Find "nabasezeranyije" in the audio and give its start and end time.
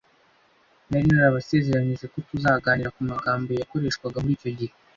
1.13-2.05